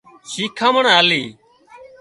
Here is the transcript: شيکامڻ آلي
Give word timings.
شيکامڻ 0.31 0.85
آلي 0.97 1.23